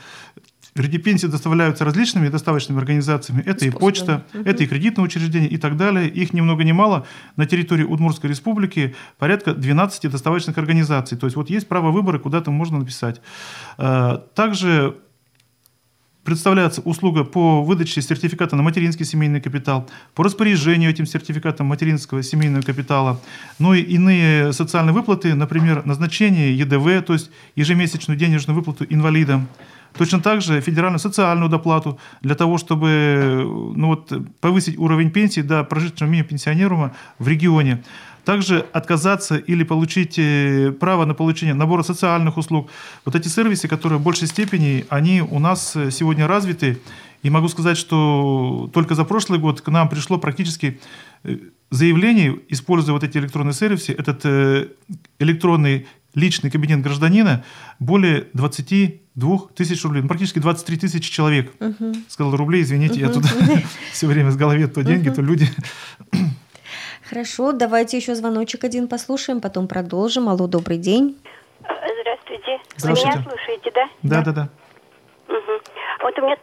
Вернее, 0.75 0.99
пенсии 0.99 1.26
доставляются 1.26 1.85
различными 1.85 2.28
доставочными 2.28 2.78
организациями. 2.78 3.40
Это 3.40 3.64
и 3.64 3.71
Способами. 3.71 3.78
почта, 3.81 4.25
это 4.33 4.62
и 4.62 4.67
кредитное 4.67 5.05
учреждение 5.05 5.49
и 5.49 5.57
так 5.57 5.76
далее. 5.76 6.09
Их 6.09 6.33
ни 6.33 6.40
много 6.40 6.62
ни 6.62 6.73
мало. 6.73 7.07
На 7.37 7.47
территории 7.47 7.85
Удмуртской 7.85 8.31
республики 8.31 8.95
порядка 9.19 9.55
12 9.55 10.11
доставочных 10.11 10.57
организаций. 10.59 11.19
То 11.19 11.26
есть 11.26 11.37
вот 11.37 11.50
есть 11.50 11.67
право 11.69 11.90
выбора, 11.90 12.19
куда-то 12.19 12.50
можно 12.50 12.78
написать. 12.78 13.21
Э, 13.78 14.19
Также 14.35 14.97
представляется 16.29 16.83
услуга 16.83 17.25
по 17.25 17.63
выдаче 17.63 18.03
сертификата 18.03 18.55
на 18.55 18.63
материнский 18.63 19.07
семейный 19.07 19.41
капитал, 19.41 19.89
по 20.15 20.23
распоряжению 20.23 20.91
этим 20.91 21.07
сертификатом 21.07 21.69
материнского 21.69 22.23
семейного 22.23 22.61
капитала, 22.61 23.19
ну 23.59 23.73
и 23.73 23.81
иные 23.81 24.53
социальные 24.53 24.93
выплаты, 24.93 25.35
например, 25.35 25.87
назначение 25.87 26.55
ЕДВ, 26.55 27.07
то 27.07 27.15
есть 27.15 27.31
ежемесячную 27.57 28.19
денежную 28.19 28.55
выплату 28.55 28.85
инвалидам. 28.91 29.49
Точно 29.97 30.21
так 30.21 30.43
же 30.43 30.61
федеральную 30.61 30.99
социальную 30.99 31.49
доплату 31.49 31.99
для 32.21 32.35
того, 32.35 32.59
чтобы 32.59 33.73
ну 33.75 33.87
вот, 33.87 34.13
повысить 34.43 34.77
уровень 34.77 35.11
пенсии 35.11 35.41
до 35.41 35.65
прожиточного 35.65 36.11
минимума 36.11 36.29
пенсионерума 36.29 36.95
в 37.19 37.27
регионе. 37.27 37.83
Также 38.29 38.67
отказаться 38.75 39.39
или 39.39 39.65
получить 39.65 40.19
э, 40.19 40.71
право 40.79 41.07
на 41.07 41.15
получение 41.15 41.55
набора 41.55 41.83
социальных 41.83 42.37
услуг. 42.37 42.69
Вот 43.07 43.15
эти 43.15 43.27
сервисы, 43.29 43.69
которые 43.69 43.99
в 43.99 44.03
большей 44.03 44.29
степени, 44.29 44.85
они 44.91 45.23
у 45.23 45.39
нас 45.39 45.75
э, 45.75 45.91
сегодня 45.91 46.27
развиты. 46.27 46.79
И 47.23 47.31
могу 47.31 47.49
сказать, 47.49 47.79
что 47.79 48.71
только 48.75 48.95
за 48.95 49.05
прошлый 49.05 49.39
год 49.39 49.63
к 49.63 49.69
нам 49.69 49.89
пришло 49.89 50.19
практически 50.19 50.79
э, 51.25 51.39
заявлений, 51.71 52.39
используя 52.51 52.93
вот 52.93 53.03
эти 53.03 53.17
электронные 53.17 53.55
сервисы, 53.55 53.93
этот 53.93 54.27
электронный 55.19 55.87
личный 56.15 56.51
кабинет 56.51 56.83
гражданина, 56.83 57.45
более 57.79 58.27
22 58.35 59.39
тысяч 59.55 59.83
рублей, 59.85 60.03
ну, 60.03 60.09
практически 60.09 60.39
23 60.39 60.77
тысячи 60.79 61.11
человек. 61.11 61.53
Сказал 62.09 62.37
рублей, 62.37 62.63
извините, 62.63 63.01
я 63.01 63.09
тут 63.09 63.25
все 63.93 64.07
время 64.07 64.31
с 64.31 64.37
голове 64.37 64.67
то 64.67 64.83
деньги, 64.83 65.09
то 65.09 65.23
люди. 65.23 65.49
Хорошо, 67.09 67.53
давайте 67.53 67.97
еще 67.97 68.15
звоночек 68.15 68.65
один 68.65 68.87
послушаем, 68.88 69.41
потом 69.41 69.67
продолжим. 69.67 70.29
Алло, 70.29 70.47
добрый 70.47 70.77
день. 70.79 71.17
Здравствуйте. 72.00 72.61
Здравствуйте. 72.77 73.09
Вы 73.09 73.19
меня 73.19 73.31
слушаете, 73.31 73.71
да? 73.75 73.88
Да, 74.03 74.23
да, 74.25 74.33
да. 74.33 74.49
Мгм. 75.29 75.61
Вот 76.03 76.19
у 76.19 76.23
меня 76.23 76.37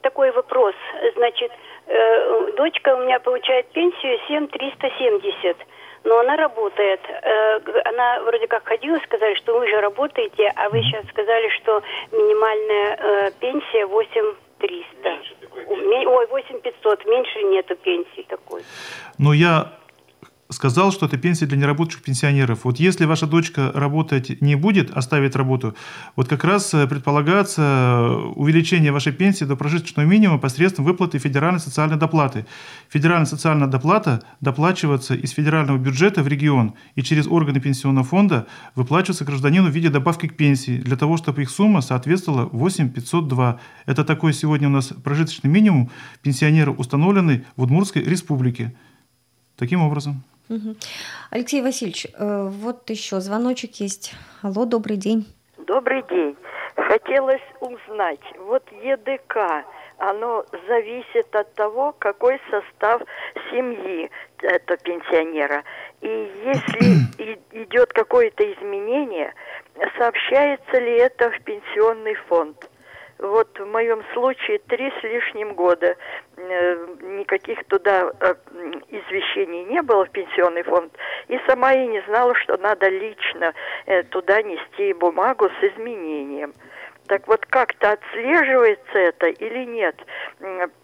такой 0.00 0.32
вопрос. 0.32 0.74
Значит, 1.16 1.50
э, 1.86 2.52
дочка 2.56 2.94
у 2.96 3.04
меня 3.04 3.20
получает 3.20 3.66
пенсию 3.72 4.18
7370, 4.28 5.56
но 6.04 6.20
она 6.20 6.36
работает. 6.36 7.00
Э, 7.22 7.60
она 7.84 8.20
вроде 8.22 8.46
как 8.46 8.66
ходила, 8.66 8.98
сказали, 9.04 9.34
что 9.34 9.58
вы 9.58 9.68
же 9.68 9.78
работаете, 9.80 10.50
а 10.56 10.70
вы 10.70 10.80
сейчас 10.82 11.04
сказали, 11.08 11.48
что 11.60 11.82
минимальная 12.12 12.96
э, 12.96 13.30
пенсия 13.40 13.84
8300. 13.86 15.10
Ме- 15.68 16.06
Ой, 16.08 16.26
8500, 16.30 17.04
меньше 17.06 17.42
нету 17.42 17.76
пенсии 17.76 18.24
такой. 18.28 18.62
Но 19.18 19.34
я 19.34 19.72
сказал, 20.52 20.92
что 20.92 21.06
это 21.06 21.18
пенсия 21.18 21.46
для 21.46 21.56
неработающих 21.56 22.02
пенсионеров. 22.02 22.60
Вот 22.64 22.78
если 22.78 23.04
ваша 23.04 23.26
дочка 23.26 23.70
работать 23.74 24.40
не 24.40 24.54
будет, 24.54 24.90
оставит 24.90 25.36
работу, 25.36 25.74
вот 26.16 26.28
как 26.28 26.44
раз 26.44 26.72
э, 26.74 26.86
предполагается 26.86 27.62
э, 27.62 28.14
увеличение 28.34 28.92
вашей 28.92 29.12
пенсии 29.12 29.44
до 29.44 29.56
прожиточного 29.56 30.06
минимума 30.06 30.38
посредством 30.38 30.84
выплаты 30.84 31.18
федеральной 31.18 31.60
социальной 31.60 31.96
доплаты. 31.96 32.46
Федеральная 32.88 33.26
социальная 33.26 33.66
доплата 33.66 34.22
доплачивается 34.40 35.14
из 35.14 35.30
федерального 35.30 35.78
бюджета 35.78 36.22
в 36.22 36.28
регион 36.28 36.74
и 36.94 37.02
через 37.02 37.26
органы 37.26 37.60
пенсионного 37.60 38.04
фонда 38.04 38.46
выплачивается 38.74 39.24
гражданину 39.24 39.68
в 39.68 39.74
виде 39.74 39.88
добавки 39.88 40.28
к 40.28 40.36
пенсии 40.36 40.78
для 40.78 40.96
того, 40.96 41.16
чтобы 41.16 41.42
их 41.42 41.50
сумма 41.50 41.80
соответствовала 41.80 42.48
8502. 42.52 43.60
Это 43.86 44.04
такой 44.04 44.32
сегодня 44.32 44.68
у 44.68 44.72
нас 44.72 44.92
прожиточный 45.02 45.50
минимум 45.50 45.90
пенсионера, 46.22 46.70
установленный 46.70 47.44
в 47.56 47.62
Удмуртской 47.62 48.02
республике. 48.02 48.74
Таким 49.56 49.82
образом. 49.82 50.22
Алексей 51.30 51.62
Васильевич, 51.62 52.06
э, 52.06 52.48
вот 52.48 52.90
еще 52.90 53.20
звоночек 53.20 53.76
есть. 53.76 54.14
Алло, 54.42 54.64
добрый 54.64 54.96
день. 54.96 55.26
Добрый 55.66 56.02
день. 56.10 56.36
Хотелось 56.76 57.42
узнать, 57.60 58.20
вот 58.38 58.62
ЕДК, 58.82 59.64
оно 59.98 60.44
зависит 60.68 61.34
от 61.34 61.54
того, 61.54 61.94
какой 61.98 62.40
состав 62.50 63.02
семьи 63.50 64.10
этого 64.42 64.76
пенсионера. 64.78 65.62
И 66.00 66.08
если 66.44 67.62
идет 67.64 67.92
какое-то 67.92 68.42
изменение, 68.52 69.32
сообщается 69.96 70.80
ли 70.80 70.98
это 70.98 71.30
в 71.30 71.40
пенсионный 71.44 72.14
фонд? 72.28 72.68
Вот 73.22 73.56
в 73.56 73.66
моем 73.66 74.02
случае 74.14 74.58
три 74.66 74.92
с 74.98 75.02
лишним 75.04 75.54
года 75.54 75.94
э, 76.36 76.86
никаких 77.02 77.64
туда 77.66 78.10
э, 78.18 78.34
извещений 78.88 79.62
не 79.66 79.80
было 79.80 80.06
в 80.06 80.10
пенсионный 80.10 80.64
фонд. 80.64 80.92
И 81.28 81.38
сама 81.46 81.70
я 81.70 81.86
не 81.86 82.00
знала, 82.08 82.34
что 82.34 82.56
надо 82.56 82.88
лично 82.88 83.54
э, 83.86 84.02
туда 84.02 84.42
нести 84.42 84.92
бумагу 84.94 85.48
с 85.48 85.64
изменением. 85.64 86.52
Так 87.06 87.28
вот, 87.28 87.46
как-то 87.46 87.92
отслеживается 87.92 88.98
это 88.98 89.28
или 89.28 89.66
нет? 89.66 89.94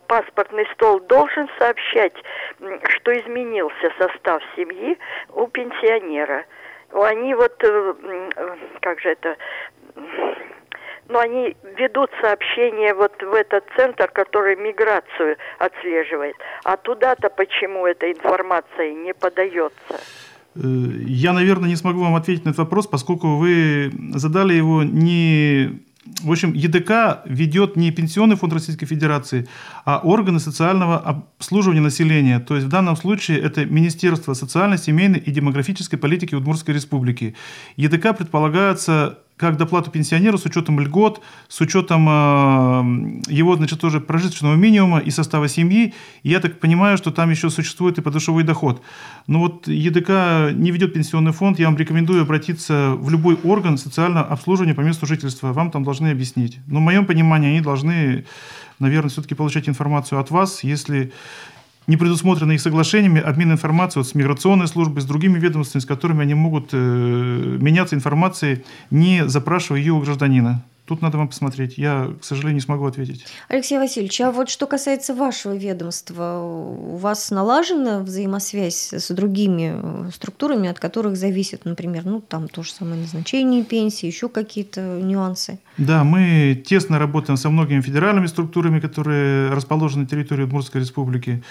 Паспортный 0.07 0.67
стол 0.75 1.01
должен 1.01 1.49
сообщать, 1.59 2.15
что 2.89 3.19
изменился 3.19 3.93
состав 3.99 4.41
семьи 4.55 4.97
у 5.31 5.49
пенсионера. 5.49 6.45
Они 6.93 7.35
вот, 7.35 7.57
как 8.81 9.01
же 9.01 9.11
это, 9.11 9.37
ну, 11.09 11.19
они 11.19 11.57
ведут 11.79 12.11
сообщение 12.21 12.95
вот 12.95 13.13
в 13.23 13.35
этот 13.35 13.65
центр, 13.77 14.11
который 14.13 14.57
миграцию 14.57 15.37
отслеживает. 15.59 16.35
А 16.65 16.77
туда-то 16.77 17.31
почему 17.31 17.87
эта 17.87 18.11
информация 18.13 18.93
не 18.93 19.15
подается? 19.15 20.01
Э, 20.55 20.61
Я, 21.07 21.33
наверное, 21.33 21.69
не 21.69 21.77
смогу 21.77 22.01
вам 22.01 22.15
ответить 22.15 22.45
на 22.45 22.51
этот 22.51 22.59
вопрос, 22.59 22.87
поскольку 22.87 23.37
вы 23.37 23.91
задали 24.15 24.55
его 24.55 24.83
не... 24.83 25.81
В 26.23 26.31
общем, 26.31 26.55
ЕДК 26.55 27.23
ведет 27.27 27.77
не 27.77 27.91
Пенсионный 27.91 28.37
фонд 28.37 28.55
Российской 28.55 28.87
Федерации, 28.87 29.47
а 29.85 30.01
органы 30.03 30.41
социального 30.41 30.97
обслуживания 30.99 31.83
населения. 31.83 32.41
То 32.41 32.55
есть 32.55 32.67
в 32.67 32.71
данном 32.71 32.97
случае 32.97 33.41
это 33.41 33.67
Министерство 33.67 34.33
социальной, 34.33 34.79
семейной 34.79 35.19
и 35.19 35.31
демографической 35.31 35.99
политики 35.99 36.35
Удмуртской 36.35 36.75
Республики. 36.75 37.35
ЕДК 37.77 38.17
предполагается 38.17 39.19
как 39.39 39.57
доплату 39.57 39.91
пенсионеру 39.91 40.37
с 40.37 40.45
учетом 40.45 40.81
льгот, 40.81 41.23
с 41.49 41.61
учетом 41.61 42.09
э, 42.09 43.33
его, 43.33 43.57
значит, 43.57 43.81
тоже 43.81 44.01
прожиточного 44.01 44.57
минимума 44.57 44.99
и 44.99 45.11
состава 45.11 45.49
семьи. 45.49 45.95
Я 46.25 46.41
так 46.41 46.59
понимаю, 46.59 46.99
что 46.99 47.11
там 47.11 47.31
еще 47.31 47.49
существует 47.49 47.99
и 47.99 48.03
подушевой 48.03 48.43
доход. 48.43 48.83
Но 49.27 49.39
вот 49.39 49.69
ЕДК 49.69 50.53
не 50.55 50.73
ведет 50.73 50.93
пенсионный 50.93 51.33
фонд. 51.33 51.59
Я 51.59 51.67
вам 51.67 51.77
рекомендую 51.77 52.23
обратиться 52.23 52.95
в 52.97 53.09
любой 53.11 53.39
орган 53.45 53.79
социального 53.79 54.27
обслуживания 54.27 54.75
по 54.75 54.81
месту 54.81 55.07
жительства. 55.07 55.53
Вам 55.53 55.71
там 55.71 55.85
должны 55.85 56.09
объяснить. 56.09 56.59
Но 56.67 56.81
в 56.81 56.83
моем 56.83 57.07
понимании 57.07 57.51
они 57.51 57.61
должны, 57.61 58.25
наверное, 58.81 59.11
все-таки 59.11 59.37
получать 59.37 59.69
информацию 59.69 60.19
от 60.19 60.31
вас, 60.31 60.65
если 60.65 61.13
не 61.89 61.97
предусмотрено 61.97 62.53
их 62.53 62.61
соглашениями 62.61 63.21
обмен 63.21 63.51
информацией 63.51 64.05
вот, 64.05 64.09
с 64.09 64.15
миграционной 64.15 64.69
службой, 64.69 65.03
с 65.03 65.07
другими 65.07 65.39
ведомствами, 65.39 65.83
с 65.83 65.87
которыми 65.87 66.23
они 66.23 66.35
могут 66.35 66.69
э, 66.73 67.57
меняться 67.61 67.97
информацией, 67.97 68.65
не 68.91 69.27
запрашивая 69.27 69.81
ее 69.81 69.95
у 69.95 70.01
гражданина. 70.01 70.63
Тут 70.89 71.03
надо 71.03 71.19
вам 71.19 71.29
посмотреть. 71.29 71.77
Я, 71.77 72.15
к 72.19 72.25
сожалению, 72.25 72.55
не 72.55 72.61
смогу 72.63 72.87
ответить. 72.87 73.27
Алексей 73.49 73.77
Васильевич, 73.77 74.19
а 74.23 74.33
вот 74.33 74.49
что 74.49 74.67
касается 74.67 75.15
вашего 75.15 75.55
ведомства, 75.55 76.41
у 76.41 76.97
вас 76.97 77.31
налажена 77.31 78.01
взаимосвязь 78.01 78.95
с 78.95 79.11
другими 79.11 79.75
э, 79.75 80.11
структурами, 80.15 80.71
от 80.71 80.79
которых 80.79 81.19
зависит, 81.19 81.67
например, 81.67 82.07
ну 82.07 82.23
там 82.23 82.49
то 82.49 82.63
же 82.63 82.73
самое 82.73 83.03
назначение 83.03 83.65
пенсии, 83.65 84.07
еще 84.07 84.31
какие-то 84.31 84.81
нюансы? 85.03 85.59
Да, 85.77 86.05
мы 86.05 86.61
тесно 86.67 86.99
работаем 86.99 87.37
со 87.37 87.51
многими 87.51 87.83
федеральными 87.83 88.27
структурами, 88.27 88.81
которые 88.81 89.51
расположены 89.51 90.05
на 90.05 90.09
территории 90.09 90.45
Удмуртской 90.45 90.81
республики. 90.81 91.43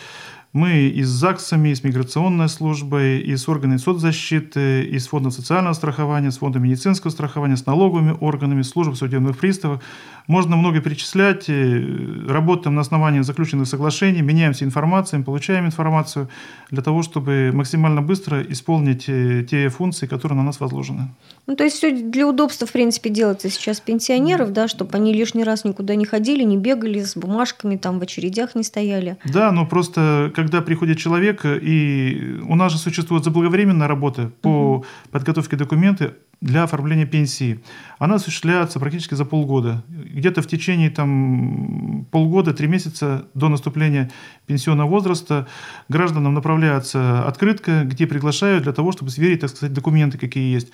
Мы 0.54 0.88
и 0.88 1.04
с 1.04 1.10
ЗАГСами, 1.10 1.70
и 1.70 1.76
с 1.76 1.84
миграционной 1.84 2.48
службой, 2.48 3.20
и 3.20 3.36
с 3.36 3.48
органами 3.50 3.78
соцзащиты, 3.78 4.84
и 4.84 4.98
с 4.98 5.08
фондом 5.08 5.32
социального 5.32 5.74
страхования, 5.74 6.32
с 6.32 6.38
фондом 6.38 6.64
медицинского 6.64 7.12
страхования, 7.12 7.58
с 7.58 7.66
налоговыми 7.66 8.16
органами, 8.20 8.62
службой 8.62 8.96
судебных 8.96 9.38
приставов. 9.38 9.84
Можно 10.28 10.58
много 10.58 10.82
перечислять. 10.82 11.46
Э, 11.50 12.28
работаем 12.28 12.76
на 12.76 12.82
основании 12.82 13.22
заключенных 13.22 13.68
соглашений, 13.68 14.22
меняемся 14.22 14.66
информацией, 14.66 15.24
получаем 15.24 15.66
информацию 15.66 16.28
для 16.70 16.82
того, 16.82 17.02
чтобы 17.02 17.52
максимально 17.54 18.02
быстро 18.02 18.42
исполнить 18.42 19.06
э, 19.08 19.46
те 19.50 19.70
функции, 19.70 20.06
которые 20.06 20.38
на 20.38 20.44
нас 20.44 20.60
возложены. 20.60 21.08
Ну, 21.48 21.56
то 21.56 21.64
есть 21.64 21.78
все 21.78 21.92
для 21.92 22.28
удобства, 22.28 22.68
в 22.68 22.72
принципе, 22.74 23.10
делается 23.10 23.50
сейчас 23.50 23.80
пенсионеров, 23.80 24.52
да, 24.52 24.68
чтобы 24.68 24.98
они 24.98 25.14
лишний 25.14 25.46
раз 25.46 25.64
никуда 25.64 25.96
не 25.96 26.06
ходили, 26.06 26.44
не 26.44 26.58
бегали 26.58 27.00
с 27.00 27.16
бумажками, 27.16 27.78
там 27.78 28.00
в 28.00 28.02
очередях 28.02 28.54
не 28.56 28.64
стояли. 28.64 29.16
Да, 29.24 29.52
но 29.54 29.66
просто 29.66 30.32
когда 30.36 30.62
приходит 30.62 30.98
человек, 30.98 31.46
и 31.46 32.42
у 32.48 32.56
нас 32.56 32.74
же 32.74 32.78
существует 32.78 33.24
заблаговременная 33.24 33.88
работа 33.88 34.30
по 34.42 34.50
угу. 34.50 34.67
Подготовке 35.12 35.56
документов, 35.56 36.14
для 36.40 36.64
оформления 36.64 37.06
пенсии, 37.06 37.60
она 37.98 38.16
осуществляется 38.16 38.80
практически 38.80 39.16
за 39.16 39.26
полгода. 39.26 39.84
Где-то 39.88 40.42
в 40.42 40.48
течение 40.48 40.92
там, 40.92 42.06
полгода, 42.12 42.54
три 42.54 42.68
месяца 42.68 43.28
до 43.34 43.50
наступления 43.50 44.12
пенсионного 44.46 44.88
возраста 44.88 45.48
гражданам 45.90 46.36
направляется 46.36 47.26
открытка, 47.28 47.84
где 47.86 48.06
приглашают 48.06 48.64
для 48.64 48.74
того, 48.74 48.92
чтобы 48.92 49.10
сверить, 49.10 49.40
так 49.40 49.50
сказать, 49.50 49.74
документы, 49.74 50.20
какие 50.20 50.54
есть. 50.54 50.72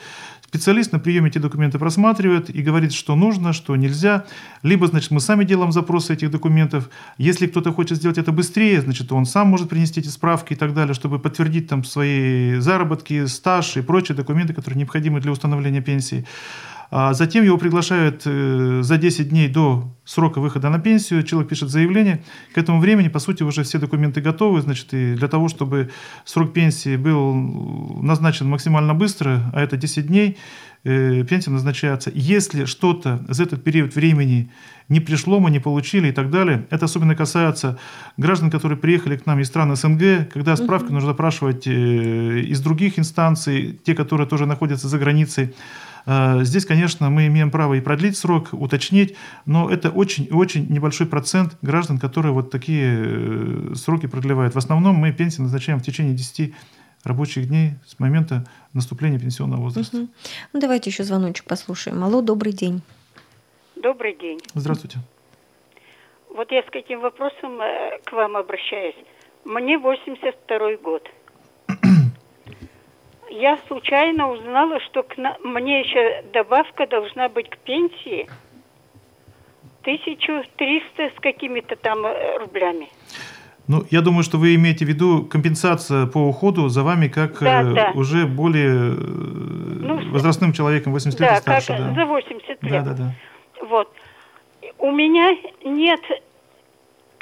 Специалист 0.53 0.91
на 0.91 0.99
приеме 0.99 1.29
эти 1.29 1.39
документы 1.39 1.79
просматривает 1.79 2.55
и 2.55 2.61
говорит, 2.61 2.93
что 2.93 3.15
нужно, 3.15 3.53
что 3.53 3.75
нельзя. 3.75 4.25
Либо, 4.61 4.85
значит, 4.85 5.09
мы 5.09 5.19
сами 5.19 5.45
делаем 5.45 5.71
запросы 5.71 6.13
этих 6.13 6.29
документов. 6.29 6.91
Если 7.17 7.47
кто-то 7.47 7.73
хочет 7.73 7.97
сделать 7.97 8.19
это 8.19 8.31
быстрее, 8.31 8.79
значит, 8.81 9.11
он 9.11 9.25
сам 9.25 9.47
может 9.47 9.69
принести 9.69 10.01
эти 10.01 10.09
справки 10.09 10.53
и 10.53 10.55
так 10.55 10.75
далее, 10.75 10.93
чтобы 10.93 11.17
подтвердить 11.17 11.69
там 11.69 11.83
свои 11.83 12.59
заработки, 12.59 13.25
стаж 13.25 13.77
и 13.77 13.81
прочие 13.81 14.15
документы, 14.15 14.53
которые 14.53 14.77
необходимы 14.77 15.21
для 15.21 15.31
установления 15.31 15.81
пенсии. 15.81 16.23
А 16.95 17.13
затем 17.13 17.43
его 17.43 17.57
приглашают 17.57 18.21
э, 18.25 18.81
за 18.83 18.97
10 18.99 19.29
дней 19.29 19.47
до 19.47 19.91
срока 20.05 20.39
выхода 20.39 20.69
на 20.69 20.77
пенсию, 20.77 21.23
человек 21.23 21.49
пишет 21.49 21.69
заявление. 21.69 22.21
К 22.53 22.59
этому 22.59 22.79
времени, 22.79 23.07
по 23.07 23.17
сути, 23.17 23.41
уже 23.41 23.63
все 23.63 23.79
документы 23.79 24.21
готовы. 24.21 24.61
Значит, 24.61 24.93
и 24.93 25.15
для 25.15 25.27
того, 25.27 25.47
чтобы 25.47 25.89
срок 26.23 26.53
пенсии 26.53 26.95
был 26.95 27.33
назначен 27.33 28.47
максимально 28.47 28.93
быстро, 28.93 29.41
а 29.53 29.61
это 29.63 29.75
10 29.75 30.05
дней, 30.05 30.37
э, 30.83 31.23
пенсия 31.23 31.49
назначается. 31.49 32.11
Если 32.13 32.65
что-то 32.65 33.25
за 33.27 33.41
этот 33.41 33.63
период 33.63 33.95
времени 33.95 34.51
не 34.87 34.99
пришло, 34.99 35.39
мы 35.39 35.49
не 35.49 35.59
получили 35.59 36.09
и 36.09 36.11
так 36.11 36.29
далее, 36.29 36.67
это 36.69 36.85
особенно 36.85 37.15
касается 37.15 37.79
граждан, 38.17 38.51
которые 38.51 38.77
приехали 38.77 39.17
к 39.17 39.25
нам 39.25 39.39
из 39.39 39.47
стран 39.47 39.75
СНГ, 39.75 40.29
когда 40.31 40.55
справки 40.55 40.91
нужно 40.91 41.09
запрашивать 41.09 41.65
э, 41.65 42.41
из 42.41 42.61
других 42.61 42.99
инстанций, 42.99 43.79
те, 43.83 43.95
которые 43.95 44.27
тоже 44.27 44.45
находятся 44.45 44.87
за 44.87 44.99
границей. 44.99 45.55
Э, 46.05 46.43
здесь, 46.43 46.65
конечно, 46.65 47.09
мы 47.09 47.27
имеем 47.27 47.51
право 47.51 47.73
и 47.73 47.81
продлить 47.81 48.17
срок, 48.17 48.49
уточнить, 48.51 49.15
но 49.45 49.69
это 49.69 49.89
очень-очень 49.89 50.67
небольшой 50.69 51.07
процент 51.07 51.57
граждан, 51.61 51.97
которые 51.97 52.33
вот 52.33 52.51
такие 52.51 53.03
э, 53.05 53.75
сроки 53.75 54.07
продлевают. 54.07 54.55
В 54.55 54.57
основном 54.57 54.95
мы 54.95 55.11
пенсии 55.11 55.41
назначаем 55.41 55.79
в 55.79 55.83
течение 55.83 56.13
10 56.13 56.53
рабочих 57.03 57.47
дней 57.47 57.73
с 57.85 57.99
момента 57.99 58.45
наступления 58.73 59.19
пенсионного 59.19 59.61
возраста. 59.61 59.97
Угу. 59.97 60.07
Ну, 60.53 60.59
давайте 60.59 60.89
еще 60.89 61.03
звоночек 61.03 61.45
послушаем. 61.45 62.03
Алло, 62.03 62.21
добрый 62.21 62.53
день. 62.53 62.81
Добрый 63.75 64.15
день. 64.15 64.39
Здравствуйте. 64.53 64.99
Вот 66.33 66.51
я 66.51 66.63
с 66.63 66.69
каким 66.71 67.01
вопросом 67.01 67.61
э, 67.61 67.99
к 68.05 68.11
вам 68.13 68.37
обращаюсь. 68.37 68.95
Мне 69.45 69.77
82 69.77 70.77
год 70.77 71.07
я 73.33 73.57
случайно 73.67 74.31
узнала, 74.31 74.79
что 74.81 75.03
к 75.03 75.17
на... 75.17 75.37
мне 75.43 75.81
еще 75.81 76.23
добавка 76.33 76.87
должна 76.87 77.29
быть 77.29 77.49
к 77.49 77.57
пенсии 77.57 78.29
1300 79.81 81.11
с 81.15 81.19
какими-то 81.19 81.75
там 81.75 82.05
э, 82.05 82.37
рублями. 82.37 82.89
Ну, 83.67 83.83
я 83.89 84.01
думаю, 84.01 84.23
что 84.23 84.37
вы 84.37 84.55
имеете 84.55 84.85
в 84.85 84.87
виду 84.87 85.25
компенсация 85.25 86.05
по 86.05 86.17
уходу 86.17 86.67
за 86.69 86.83
вами 86.83 87.07
как 87.07 87.39
да, 87.39 87.61
э, 87.61 87.73
да. 87.73 87.91
уже 87.95 88.25
более 88.25 88.91
э, 88.91 88.95
ну, 88.95 90.11
возрастным 90.11 90.53
человеком, 90.53 90.93
80 90.93 91.19
да, 91.19 91.25
лет 91.25 91.39
и 91.39 91.41
старше. 91.41 91.67
Как 91.67 91.77
да, 91.79 91.93
за 91.93 92.05
80 92.05 92.47
лет. 92.47 92.59
Да, 92.61 92.81
да, 92.81 92.93
да. 92.93 93.15
Вот. 93.67 93.91
У 94.77 94.91
меня 94.91 95.35
нет 95.63 96.01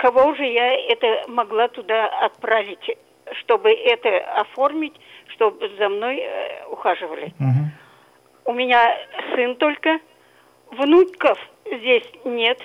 кого 0.02 0.34
же 0.34 0.44
я 0.44 0.74
это 0.90 1.30
могла 1.30 1.68
туда 1.68 2.08
отправить, 2.26 2.98
чтобы 3.40 3.72
это 3.72 4.18
оформить 4.40 4.94
чтобы 5.42 5.70
за 5.78 5.90
мной 5.90 6.20
э, 6.20 6.66
ухаживали. 6.68 7.34
Угу. 7.40 8.52
У 8.52 8.54
меня 8.54 8.96
сын 9.36 9.56
только, 9.56 10.00
внуков 10.72 11.40
здесь 11.66 12.08
нет. 12.26 12.60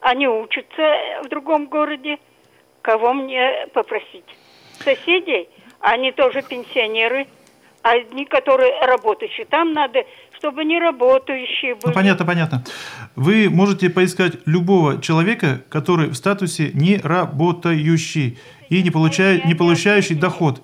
Они 0.00 0.26
учатся 0.28 1.20
в 1.22 1.28
другом 1.28 1.66
городе. 1.66 2.18
Кого 2.82 3.12
мне 3.12 3.66
попросить? 3.74 4.24
Соседей, 4.82 5.50
они 5.80 6.12
тоже 6.12 6.42
пенсионеры, 6.42 7.26
одни, 7.82 8.24
которые 8.24 8.80
работающие. 8.80 9.44
Там 9.44 9.74
надо, 9.74 10.04
чтобы 10.40 10.64
не 10.64 10.78
работающие 10.80 11.74
были. 11.74 11.86
Ну, 11.86 11.92
понятно, 11.92 12.24
понятно. 12.26 12.64
Вы 13.14 13.48
можете 13.48 13.90
поискать 13.90 14.38
любого 14.46 15.00
человека, 15.00 15.62
который 15.68 16.08
в 16.08 16.14
статусе 16.14 16.70
не 16.74 16.96
работающий 16.96 18.38
и 18.68 18.82
не, 18.82 18.90
получает, 18.90 19.44
не 19.44 19.54
получающий 19.54 20.16
доход. 20.16 20.62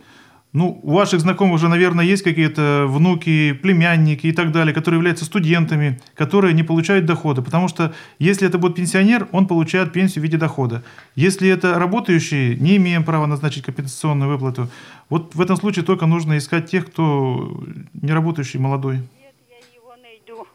Ну, 0.53 0.81
у 0.83 0.95
ваших 0.95 1.21
знакомых 1.21 1.57
уже, 1.57 1.69
наверное, 1.69 2.07
есть 2.07 2.23
какие-то 2.23 2.87
внуки, 2.89 3.53
племянники 3.53 4.29
и 4.29 4.33
так 4.33 4.53
далее, 4.53 4.73
которые 4.73 4.99
являются 4.99 5.27
студентами, 5.27 5.99
которые 6.15 6.55
не 6.55 6.63
получают 6.63 7.05
дохода. 7.05 7.43
Потому 7.43 7.69
что 7.69 7.93
если 8.19 8.49
это 8.49 8.57
будет 8.57 8.77
пенсионер, 8.77 9.29
он 9.33 9.47
получает 9.47 9.93
пенсию 9.93 10.23
в 10.23 10.25
виде 10.25 10.39
дохода. 10.39 10.83
Если 11.15 11.47
это 11.51 11.79
работающие, 11.79 12.57
не 12.57 12.77
имеем 12.77 13.05
права 13.05 13.27
назначить 13.27 13.65
компенсационную 13.65 14.31
выплату. 14.31 14.71
Вот 15.11 15.35
в 15.35 15.41
этом 15.43 15.57
случае 15.57 15.85
только 15.85 16.07
нужно 16.07 16.39
искать 16.39 16.71
тех, 16.71 16.87
кто 16.87 17.63
не 17.93 18.13
работающий, 18.13 18.59
молодой. 18.59 18.97
Нет, 18.97 19.35
я 19.51 19.59
его 19.75 19.95
найду. 20.03 20.47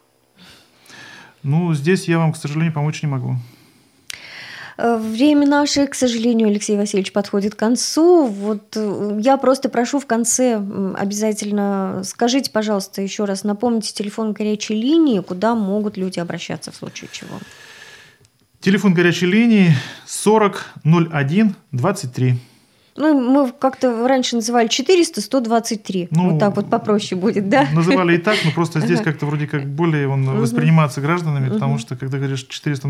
Ну, 1.42 1.74
здесь 1.74 2.08
я 2.08 2.18
вам, 2.18 2.32
к 2.32 2.36
сожалению, 2.36 2.72
помочь 2.72 3.02
не 3.02 3.08
могу. 3.08 3.36
Э, 4.78 4.96
время 4.96 5.46
наше, 5.46 5.86
к 5.86 5.94
сожалению, 5.94 6.48
Алексей 6.48 6.76
Васильевич, 6.76 7.12
подходит 7.12 7.54
к 7.54 7.58
концу. 7.58 8.26
Вот 8.26 8.76
э, 8.76 9.18
я 9.20 9.36
просто 9.36 9.68
прошу 9.68 9.98
в 9.98 10.06
конце 10.06 10.56
обязательно 10.96 12.02
скажите, 12.04 12.50
пожалуйста, 12.50 13.02
еще 13.02 13.24
раз, 13.24 13.44
напомните 13.44 13.92
телефон 13.92 14.32
горячей 14.32 14.74
линии, 14.74 15.20
куда 15.20 15.54
могут 15.54 15.96
люди 15.96 16.18
обращаться 16.18 16.70
в 16.70 16.76
случае 16.76 17.10
чего. 17.12 17.38
Телефон 18.60 18.94
горячей 18.94 19.26
линии 19.26 19.74
40 20.06 20.74
01 20.84 21.54
23. 21.72 22.38
Ну, 22.96 23.18
мы 23.18 23.52
как-то 23.52 24.06
раньше 24.06 24.36
называли 24.36 24.68
400, 24.68 25.20
123. 25.20 26.08
Ну, 26.10 26.30
вот 26.30 26.38
так 26.38 26.56
вот 26.56 26.68
попроще 26.68 27.18
будет, 27.18 27.48
да? 27.48 27.66
Называли 27.72 28.16
и 28.16 28.18
так, 28.18 28.36
но 28.44 28.50
просто 28.50 28.80
здесь 28.80 29.00
как-то 29.00 29.26
вроде 29.26 29.46
как 29.46 29.66
более 29.66 30.08
он 30.08 30.24
воспринимается 30.38 31.00
гражданами, 31.00 31.50
потому 31.50 31.78
что, 31.78 31.96
когда 31.96 32.18
говоришь 32.18 32.44
400, 32.44 32.88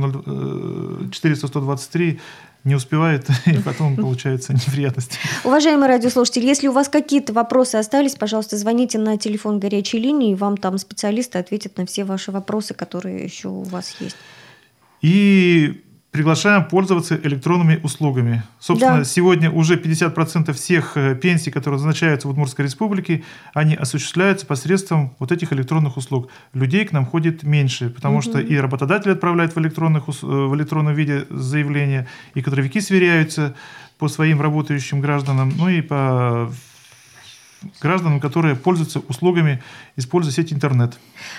400 1.13 1.47
123, 1.47 2.21
не 2.65 2.75
успевает, 2.75 3.29
и 3.47 3.59
потом 3.59 3.97
получается 3.97 4.53
неприятности. 4.55 5.19
Уважаемые 5.45 5.89
радиослушатели, 5.89 6.47
если 6.47 6.69
у 6.69 6.73
вас 6.73 6.89
какие-то 6.89 7.33
вопросы 7.33 7.77
остались, 7.77 8.15
пожалуйста, 8.15 8.57
звоните 8.57 8.99
на 8.99 9.17
телефон 9.19 9.59
горячей 9.59 9.99
линии, 9.99 10.33
и 10.33 10.35
вам 10.35 10.57
там 10.57 10.79
специалисты 10.79 11.39
ответят 11.39 11.77
на 11.77 11.87
все 11.87 12.05
ваши 12.05 12.31
вопросы, 12.31 12.75
которые 12.75 13.25
еще 13.25 13.49
у 13.49 13.63
вас 13.63 13.97
есть. 14.01 14.17
И 15.01 15.83
приглашаем 16.13 16.65
пользоваться 16.67 17.17
электронными 17.17 17.81
услугами. 17.83 18.43
Собственно, 18.61 18.99
да. 18.99 19.05
сегодня 19.05 19.51
уже 19.51 19.77
50% 19.77 20.53
всех 20.53 20.97
э, 20.99 21.15
пенсий, 21.15 21.51
которые 21.51 21.79
назначаются 21.79 22.29
в 22.29 22.31
Удмуртской 22.33 22.67
республике, 22.67 23.25
они 23.55 23.75
осуществляются 23.75 24.45
посредством 24.45 25.17
вот 25.19 25.33
этих 25.33 25.55
электронных 25.55 25.97
услуг. 25.97 26.29
Людей 26.53 26.85
к 26.85 26.93
нам 26.93 27.07
ходит 27.07 27.45
меньше, 27.45 27.89
потому 27.89 28.17
угу. 28.17 28.23
что 28.23 28.41
и 28.41 28.55
работодатель 28.57 29.11
отправляет 29.11 29.57
в, 29.57 29.59
электронных, 29.59 30.05
э, 30.09 30.13
в 30.21 30.55
электронном 30.55 30.95
виде 30.95 31.25
заявления, 31.31 32.07
и 32.35 32.43
кадровики 32.43 32.83
сверяются 32.83 33.55
по 33.97 34.09
своим 34.09 34.43
работающим 34.43 35.01
гражданам, 35.01 35.51
ну 35.57 35.71
и 35.71 35.81
по 35.81 36.53
гражданам, 37.81 38.21
которые 38.21 38.57
пользуются 38.57 39.01
услугами, 39.09 39.63
используя 39.97 40.33
сеть 40.33 40.53
интернет. 40.53 40.95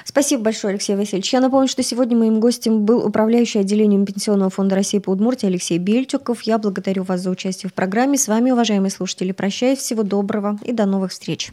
Спасибо 0.06 0.44
большое, 0.44 0.74
Алексей 0.74 0.96
Васильевич. 0.96 1.34
Я 1.34 1.42
напомню, 1.42 1.68
что 1.68 1.84
сегодня 1.84 2.18
моим 2.18 2.40
гостем 2.40 2.86
был 2.86 3.06
управляющий 3.06 3.60
отделением 3.60 4.06
Пенсионного 4.06 4.50
фонда 4.50 4.76
России 4.76 5.00
по 5.00 5.12
Удмуртии 5.12 5.48
Алексей 5.48 5.78
Бельчуков. 5.78 6.42
Я 6.44 6.58
благодарю 6.58 7.04
вас 7.04 7.22
за 7.22 7.30
участие 7.30 7.70
в 7.70 7.74
программе. 7.74 8.18
С 8.18 8.28
вами, 8.28 8.52
уважаемые 8.52 8.92
слушатели, 8.92 9.32
прощаюсь. 9.32 9.80
Всего 9.80 10.04
доброго 10.04 10.60
и 10.64 10.72
до 10.72 10.86
новых 10.86 11.12
встреч. 11.12 11.52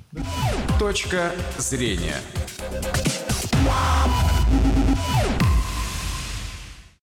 Точка 0.78 1.32
зрения. 1.58 2.16